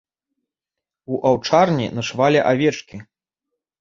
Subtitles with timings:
[1.11, 2.97] У аўчарні начавалі авечкі.